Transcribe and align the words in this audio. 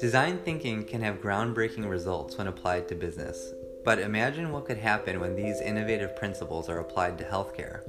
Design 0.00 0.40
thinking 0.44 0.84
can 0.84 1.00
have 1.02 1.20
groundbreaking 1.20 1.88
results 1.88 2.36
when 2.36 2.48
applied 2.48 2.88
to 2.88 2.94
business, 2.94 3.54
but 3.84 4.00
imagine 4.00 4.50
what 4.50 4.66
could 4.66 4.76
happen 4.76 5.20
when 5.20 5.36
these 5.36 5.60
innovative 5.60 6.16
principles 6.16 6.68
are 6.68 6.80
applied 6.80 7.16
to 7.18 7.24
healthcare. 7.24 7.80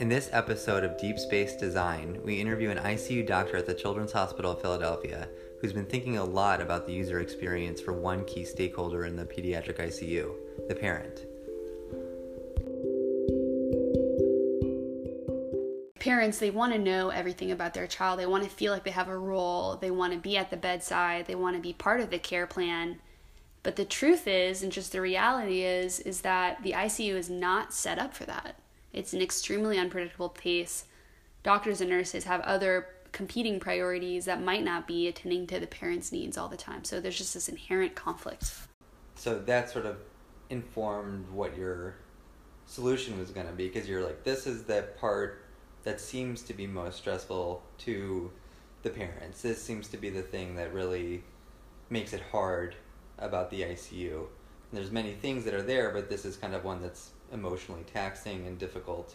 In 0.00 0.08
this 0.08 0.28
episode 0.32 0.82
of 0.82 0.98
Deep 0.98 1.18
Space 1.18 1.54
Design, 1.54 2.20
we 2.24 2.40
interview 2.40 2.70
an 2.70 2.78
ICU 2.78 3.24
doctor 3.24 3.56
at 3.56 3.66
the 3.66 3.74
Children's 3.74 4.12
Hospital 4.12 4.52
of 4.52 4.60
Philadelphia 4.60 5.28
who's 5.60 5.72
been 5.72 5.86
thinking 5.86 6.18
a 6.18 6.24
lot 6.24 6.60
about 6.60 6.86
the 6.86 6.92
user 6.92 7.20
experience 7.20 7.80
for 7.80 7.92
one 7.92 8.24
key 8.24 8.44
stakeholder 8.44 9.04
in 9.04 9.14
the 9.14 9.24
pediatric 9.24 9.78
ICU 9.78 10.34
the 10.68 10.74
parent. 10.74 11.26
Parents 16.02 16.38
they 16.38 16.50
want 16.50 16.72
to 16.72 16.78
know 16.80 17.10
everything 17.10 17.52
about 17.52 17.74
their 17.74 17.86
child. 17.86 18.18
They 18.18 18.26
want 18.26 18.42
to 18.42 18.50
feel 18.50 18.72
like 18.72 18.82
they 18.82 18.90
have 18.90 19.06
a 19.06 19.16
role. 19.16 19.76
They 19.76 19.92
want 19.92 20.12
to 20.12 20.18
be 20.18 20.36
at 20.36 20.50
the 20.50 20.56
bedside. 20.56 21.28
They 21.28 21.36
want 21.36 21.54
to 21.54 21.62
be 21.62 21.72
part 21.72 22.00
of 22.00 22.10
the 22.10 22.18
care 22.18 22.48
plan. 22.48 22.98
But 23.62 23.76
the 23.76 23.84
truth 23.84 24.26
is 24.26 24.64
and 24.64 24.72
just 24.72 24.90
the 24.90 25.00
reality 25.00 25.62
is 25.62 26.00
is 26.00 26.22
that 26.22 26.60
the 26.64 26.72
ICU 26.72 27.14
is 27.14 27.30
not 27.30 27.72
set 27.72 28.00
up 28.00 28.14
for 28.14 28.24
that. 28.24 28.56
It's 28.92 29.12
an 29.12 29.22
extremely 29.22 29.78
unpredictable 29.78 30.30
pace. 30.30 30.86
Doctors 31.44 31.80
and 31.80 31.88
nurses 31.88 32.24
have 32.24 32.40
other 32.40 32.88
competing 33.12 33.60
priorities 33.60 34.24
that 34.24 34.42
might 34.42 34.64
not 34.64 34.88
be 34.88 35.06
attending 35.06 35.46
to 35.46 35.60
the 35.60 35.68
parents 35.68 36.10
needs 36.10 36.36
all 36.36 36.48
the 36.48 36.56
time. 36.56 36.82
So 36.82 37.00
there's 37.00 37.18
just 37.18 37.34
this 37.34 37.48
inherent 37.48 37.94
conflict. 37.94 38.52
So 39.14 39.38
that 39.38 39.70
sort 39.70 39.86
of 39.86 39.98
informed 40.50 41.28
what 41.28 41.56
your 41.56 41.94
solution 42.66 43.20
was 43.20 43.30
going 43.30 43.46
to 43.46 43.52
be 43.52 43.68
because 43.68 43.88
you're 43.88 44.02
like 44.02 44.24
this 44.24 44.48
is 44.48 44.64
the 44.64 44.88
part 44.98 45.41
that 45.84 46.00
seems 46.00 46.42
to 46.42 46.54
be 46.54 46.66
most 46.66 46.98
stressful 46.98 47.62
to 47.78 48.30
the 48.82 48.90
parents. 48.90 49.42
This 49.42 49.62
seems 49.62 49.88
to 49.88 49.96
be 49.96 50.10
the 50.10 50.22
thing 50.22 50.54
that 50.56 50.72
really 50.72 51.22
makes 51.90 52.12
it 52.12 52.22
hard 52.30 52.74
about 53.18 53.50
the 53.50 53.62
ICU. 53.62 54.16
And 54.16 54.26
there's 54.72 54.90
many 54.90 55.12
things 55.12 55.44
that 55.44 55.54
are 55.54 55.62
there, 55.62 55.90
but 55.90 56.08
this 56.08 56.24
is 56.24 56.36
kind 56.36 56.54
of 56.54 56.64
one 56.64 56.82
that's 56.82 57.10
emotionally 57.32 57.84
taxing 57.92 58.46
and 58.46 58.58
difficult 58.58 59.14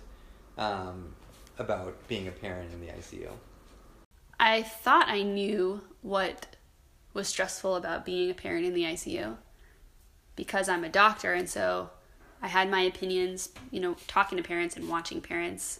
um, 0.57 1.13
about 1.57 1.95
being 2.07 2.27
a 2.27 2.31
parent 2.31 2.71
in 2.73 2.81
the 2.81 2.87
ICU. 2.87 3.29
I 4.39 4.61
thought 4.61 5.07
I 5.07 5.23
knew 5.23 5.81
what 6.01 6.55
was 7.13 7.27
stressful 7.27 7.75
about 7.75 8.05
being 8.05 8.29
a 8.29 8.33
parent 8.33 8.65
in 8.65 8.73
the 8.73 8.83
ICU 8.83 9.37
because 10.35 10.69
I'm 10.69 10.83
a 10.83 10.89
doctor, 10.89 11.33
and 11.33 11.49
so 11.49 11.89
I 12.41 12.47
had 12.47 12.69
my 12.69 12.81
opinions, 12.81 13.49
you 13.71 13.79
know, 13.79 13.95
talking 14.07 14.37
to 14.37 14.43
parents 14.43 14.75
and 14.75 14.87
watching 14.87 15.19
parents 15.21 15.79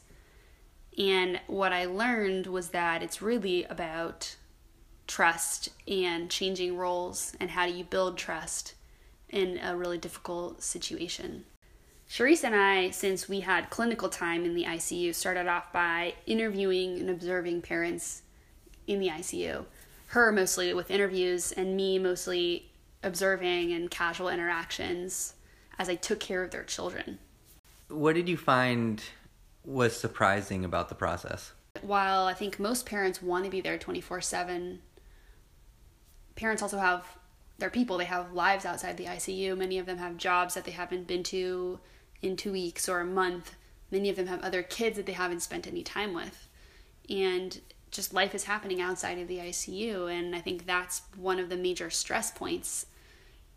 and 0.98 1.40
what 1.48 1.74
I 1.74 1.86
learned 1.86 2.48
was 2.48 2.70
that 2.70 3.04
it's 3.04 3.22
really 3.22 3.64
about 3.66 4.36
trust 5.06 5.70
and 5.88 6.30
changing 6.30 6.76
roles 6.76 7.36
and 7.40 7.52
how 7.52 7.66
do 7.66 7.74
you 7.74 7.84
build 7.84 8.18
trust 8.18 8.74
in 9.30 9.60
a 9.62 9.76
really 9.76 9.98
difficult 9.98 10.64
situation. 10.64 11.46
Charisse 12.10 12.44
and 12.44 12.56
I, 12.56 12.90
since 12.92 13.28
we 13.28 13.42
had 13.42 13.70
clinical 13.70 14.10
time 14.10 14.46
in 14.46 14.56
the 14.56 14.64
ICU, 14.64 15.14
started 15.14 15.48
off 15.48 15.74
by 15.74 16.14
interviewing 16.26 17.00
and 17.00 17.10
observing 17.10 17.62
parents 17.62 18.22
in 18.88 19.00
the 19.00 19.10
ICU. 19.10 19.66
Her 20.08 20.32
mostly 20.32 20.74
with 20.74 20.90
interviews, 20.90 21.52
and 21.52 21.76
me 21.76 22.00
mostly 22.00 22.72
observing 23.04 23.74
and 23.74 23.92
casual 23.92 24.30
interactions 24.30 25.34
as 25.78 25.90
I 25.90 25.96
took 25.96 26.22
care 26.22 26.44
of 26.44 26.52
their 26.52 26.64
children. 26.64 27.20
What 27.90 28.16
did 28.16 28.30
you 28.30 28.38
find 28.38 29.04
was 29.68 29.96
surprising 29.96 30.64
about 30.64 30.90
the 30.90 30.96
process? 30.96 31.52
While 31.82 32.26
I 32.26 32.34
think 32.34 32.58
most 32.58 32.86
parents 32.86 33.22
want 33.22 33.44
to 33.44 33.52
be 33.52 33.62
there 33.62 33.78
24 33.78 34.22
7, 34.22 34.80
parents 36.36 36.64
also 36.64 36.80
have 36.80 37.06
their 37.60 37.70
people. 37.70 37.98
They 37.98 38.06
have 38.06 38.34
lives 38.34 38.66
outside 38.66 38.98
the 38.98 39.06
ICU. 39.06 39.56
Many 39.58 39.78
of 39.78 39.86
them 39.86 39.98
have 39.98 40.18
jobs 40.18 40.54
that 40.54 40.64
they 40.64 40.72
haven't 40.72 41.06
been 41.06 41.24
to 41.24 41.80
in 42.22 42.38
two 42.38 42.54
weeks 42.54 42.88
or 42.88 43.02
a 43.02 43.06
month. 43.06 43.56
Many 43.92 44.10
of 44.10 44.16
them 44.16 44.28
have 44.28 44.42
other 44.42 44.64
kids 44.64 44.98
that 44.98 45.06
they 45.06 45.14
haven't 45.14 45.42
spent 45.42 45.68
any 45.68 45.84
time 45.84 46.14
with. 46.14 46.48
And 47.10 47.60
just 47.92 48.14
life 48.14 48.34
is 48.34 48.46
happening 48.46 48.82
outside 48.82 49.20
of 49.20 49.28
the 49.28 49.38
ICU. 49.38 50.12
And 50.12 50.36
I 50.36 50.40
think 50.40 50.66
that's 50.66 51.02
one 51.16 51.40
of 51.40 51.50
the 51.50 51.58
major 51.58 51.90
stress 51.90 52.32
points 52.32 52.86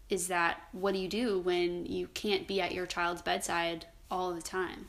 is 0.09 0.27
that 0.27 0.61
what 0.73 0.93
do 0.93 0.99
you 0.99 1.09
do 1.09 1.39
when 1.39 1.87
you 1.87 2.09
can't 2.09 2.49
be 2.49 2.61
at 2.61 2.75
your 2.75 2.87
child's 2.87 3.23
bedside 3.23 3.87
all 4.11 4.33
the 4.33 4.43
time? 4.43 4.87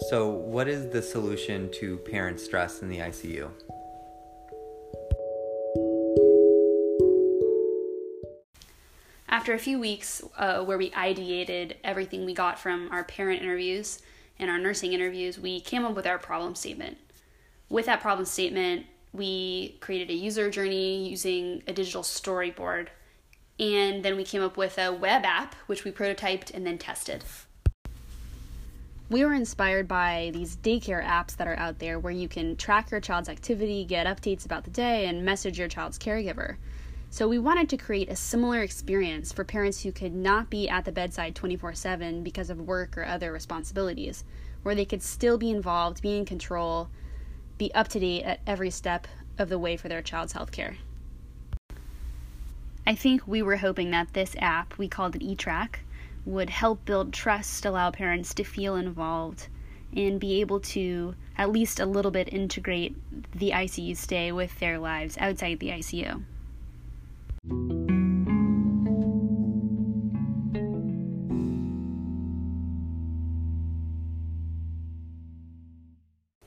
So, 0.00 0.28
what 0.28 0.66
is 0.66 0.90
the 0.90 1.00
solution 1.00 1.70
to 1.74 1.98
parent 1.98 2.40
stress 2.40 2.82
in 2.82 2.88
the 2.88 2.98
ICU? 2.98 3.48
After 9.28 9.54
a 9.54 9.58
few 9.58 9.78
weeks 9.78 10.22
uh, 10.36 10.64
where 10.64 10.78
we 10.78 10.90
ideated 10.90 11.76
everything 11.84 12.24
we 12.24 12.34
got 12.34 12.58
from 12.58 12.90
our 12.90 13.04
parent 13.04 13.40
interviews 13.40 14.00
and 14.38 14.50
our 14.50 14.58
nursing 14.58 14.92
interviews, 14.92 15.38
we 15.38 15.60
came 15.60 15.84
up 15.84 15.94
with 15.94 16.06
our 16.06 16.18
problem 16.18 16.56
statement. 16.56 16.98
With 17.68 17.86
that 17.86 18.00
problem 18.00 18.26
statement, 18.26 18.86
we 19.12 19.78
created 19.80 20.10
a 20.10 20.14
user 20.14 20.50
journey 20.50 21.08
using 21.08 21.62
a 21.68 21.72
digital 21.72 22.02
storyboard. 22.02 22.88
And 23.60 24.04
then 24.04 24.16
we 24.16 24.24
came 24.24 24.42
up 24.42 24.56
with 24.56 24.76
a 24.76 24.92
web 24.92 25.24
app, 25.24 25.54
which 25.66 25.84
we 25.84 25.92
prototyped 25.92 26.52
and 26.52 26.66
then 26.66 26.78
tested 26.78 27.22
we 29.14 29.24
were 29.24 29.32
inspired 29.32 29.86
by 29.86 30.32
these 30.34 30.56
daycare 30.56 31.00
apps 31.04 31.36
that 31.36 31.46
are 31.46 31.56
out 31.56 31.78
there 31.78 32.00
where 32.00 32.12
you 32.12 32.26
can 32.26 32.56
track 32.56 32.90
your 32.90 32.98
child's 32.98 33.28
activity, 33.28 33.84
get 33.84 34.08
updates 34.08 34.44
about 34.44 34.64
the 34.64 34.72
day, 34.72 35.06
and 35.06 35.24
message 35.24 35.56
your 35.56 35.68
child's 35.68 36.00
caregiver. 36.00 36.56
So, 37.10 37.28
we 37.28 37.38
wanted 37.38 37.68
to 37.68 37.76
create 37.76 38.10
a 38.10 38.16
similar 38.16 38.62
experience 38.62 39.32
for 39.32 39.44
parents 39.44 39.84
who 39.84 39.92
could 39.92 40.12
not 40.12 40.50
be 40.50 40.68
at 40.68 40.84
the 40.84 40.90
bedside 40.90 41.36
24 41.36 41.74
7 41.74 42.24
because 42.24 42.50
of 42.50 42.62
work 42.62 42.98
or 42.98 43.04
other 43.04 43.30
responsibilities, 43.30 44.24
where 44.64 44.74
they 44.74 44.84
could 44.84 45.00
still 45.00 45.38
be 45.38 45.50
involved, 45.50 46.02
be 46.02 46.18
in 46.18 46.24
control, 46.24 46.88
be 47.56 47.72
up 47.72 47.86
to 47.86 48.00
date 48.00 48.24
at 48.24 48.40
every 48.48 48.70
step 48.70 49.06
of 49.38 49.48
the 49.48 49.60
way 49.60 49.76
for 49.76 49.88
their 49.88 50.02
child's 50.02 50.32
health 50.32 50.50
care. 50.50 50.76
I 52.84 52.96
think 52.96 53.28
we 53.28 53.42
were 53.42 53.58
hoping 53.58 53.92
that 53.92 54.12
this 54.12 54.34
app, 54.40 54.76
we 54.76 54.88
called 54.88 55.14
it 55.14 55.22
eTrack, 55.22 55.76
would 56.24 56.50
help 56.50 56.84
build 56.84 57.12
trust, 57.12 57.64
allow 57.64 57.90
parents 57.90 58.34
to 58.34 58.44
feel 58.44 58.76
involved, 58.76 59.48
and 59.94 60.18
be 60.18 60.40
able 60.40 60.60
to 60.60 61.14
at 61.36 61.50
least 61.50 61.80
a 61.80 61.86
little 61.86 62.10
bit 62.10 62.32
integrate 62.32 62.96
the 63.34 63.50
ICU 63.50 63.96
stay 63.96 64.32
with 64.32 64.58
their 64.58 64.78
lives 64.78 65.16
outside 65.18 65.58
the 65.60 65.68
ICU. 65.68 66.22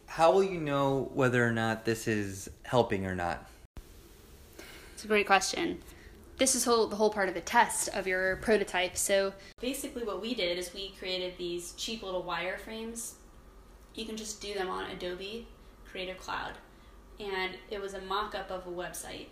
How 0.07 0.31
will 0.31 0.43
you 0.43 0.59
know 0.59 1.11
whether 1.13 1.47
or 1.47 1.51
not 1.51 1.85
this 1.85 2.07
is 2.07 2.49
helping 2.63 3.05
or 3.05 3.13
not? 3.13 3.47
It's 4.95 5.05
a 5.05 5.07
great 5.07 5.27
question 5.27 5.79
this 6.37 6.55
is 6.55 6.63
whole, 6.63 6.87
the 6.87 6.95
whole 6.95 7.09
part 7.09 7.29
of 7.29 7.35
the 7.35 7.41
test 7.41 7.89
of 7.89 8.07
your 8.07 8.37
prototype. 8.37 8.95
So 8.97 9.33
basically, 9.59 10.03
what 10.03 10.21
we 10.21 10.33
did 10.35 10.57
is 10.57 10.73
we 10.73 10.89
created 10.99 11.37
these 11.37 11.73
cheap 11.73 12.03
little 12.03 12.23
wireframes. 12.23 13.13
You 13.95 14.05
can 14.05 14.15
just 14.15 14.41
do 14.41 14.53
them 14.53 14.69
on 14.69 14.89
Adobe 14.91 15.47
Creative 15.85 16.17
Cloud, 16.17 16.53
and 17.19 17.53
it 17.71 17.81
was 17.81 17.95
a 17.95 18.01
mock-up 18.01 18.51
of 18.51 18.67
a 18.67 18.71
website. 18.71 19.27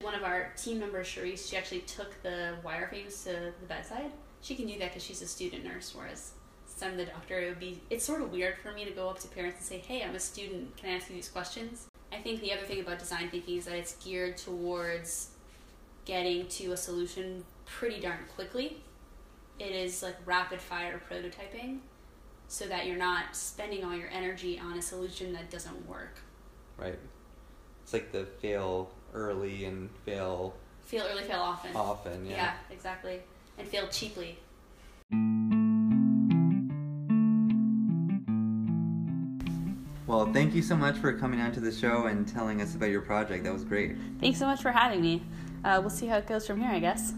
One 0.00 0.14
of 0.14 0.24
our 0.24 0.52
team 0.56 0.80
members, 0.80 1.06
Charisse, 1.06 1.48
she 1.48 1.56
actually 1.56 1.80
took 1.80 2.20
the 2.22 2.54
wireframes 2.64 3.24
to 3.24 3.52
the 3.60 3.66
bedside. 3.66 4.10
She 4.40 4.54
can 4.54 4.66
do 4.66 4.78
that 4.78 4.90
because 4.90 5.04
she's 5.04 5.22
a 5.22 5.26
student 5.26 5.64
nurse, 5.64 5.94
whereas 5.94 6.32
some 6.66 6.92
of 6.92 6.96
the 6.96 7.06
doctor, 7.06 7.38
it 7.38 7.48
would 7.48 7.60
be. 7.60 7.80
It's 7.90 8.04
sort 8.04 8.22
of 8.22 8.30
weird 8.30 8.58
for 8.58 8.72
me 8.72 8.84
to 8.84 8.90
go 8.92 9.08
up 9.08 9.18
to 9.20 9.28
parents 9.28 9.58
and 9.58 9.66
say, 9.66 9.78
"Hey, 9.78 10.02
I'm 10.02 10.14
a 10.14 10.20
student. 10.20 10.76
Can 10.76 10.90
I 10.90 10.94
ask 10.94 11.08
you 11.08 11.16
these 11.16 11.28
questions?" 11.28 11.88
I 12.12 12.18
think 12.18 12.40
the 12.40 12.52
other 12.52 12.62
thing 12.62 12.80
about 12.80 12.98
design 12.98 13.28
thinking 13.30 13.58
is 13.58 13.64
that 13.66 13.74
it's 13.74 13.96
geared 13.96 14.36
towards 14.36 15.30
getting 16.08 16.46
to 16.46 16.72
a 16.72 16.76
solution 16.76 17.44
pretty 17.66 18.00
darn 18.00 18.20
quickly. 18.34 18.78
It 19.58 19.72
is 19.72 20.02
like 20.02 20.16
rapid 20.24 20.58
fire 20.60 21.00
prototyping 21.08 21.80
so 22.48 22.66
that 22.66 22.86
you're 22.86 22.96
not 22.96 23.36
spending 23.36 23.84
all 23.84 23.94
your 23.94 24.08
energy 24.08 24.58
on 24.58 24.78
a 24.78 24.82
solution 24.82 25.34
that 25.34 25.50
doesn't 25.50 25.86
work. 25.86 26.18
Right. 26.78 26.98
It's 27.82 27.92
like 27.92 28.10
the 28.10 28.24
fail 28.24 28.90
early 29.12 29.66
and 29.66 29.90
fail 30.06 30.54
fail 30.82 31.04
early, 31.12 31.24
fail 31.24 31.40
often. 31.40 31.76
Often, 31.76 32.24
yeah. 32.24 32.36
Yeah, 32.36 32.52
exactly. 32.70 33.20
And 33.58 33.68
fail 33.68 33.86
cheaply. 33.88 34.38
Well, 40.06 40.32
thank 40.32 40.54
you 40.54 40.62
so 40.62 40.74
much 40.74 40.96
for 40.96 41.12
coming 41.12 41.42
on 41.42 41.52
to 41.52 41.60
the 41.60 41.70
show 41.70 42.06
and 42.06 42.26
telling 42.26 42.62
us 42.62 42.74
about 42.74 42.88
your 42.88 43.02
project. 43.02 43.44
That 43.44 43.52
was 43.52 43.62
great. 43.62 43.94
Thanks 44.20 44.38
so 44.38 44.46
much 44.46 44.62
for 44.62 44.72
having 44.72 45.02
me 45.02 45.22
uh, 45.64 45.78
we'll 45.80 45.90
see 45.90 46.06
how 46.06 46.18
it 46.18 46.26
goes 46.26 46.46
from 46.46 46.60
here, 46.60 46.70
I 46.70 46.78
guess. 46.78 47.12